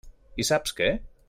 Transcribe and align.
I 0.43 0.45
saps 0.49 0.75
què? 0.81 0.91